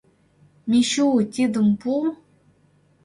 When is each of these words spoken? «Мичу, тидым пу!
«Мичу, 0.69 1.07
тидым 1.33 1.67
пу! 1.81 1.89